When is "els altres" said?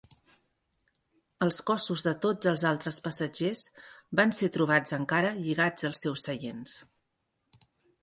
2.53-2.99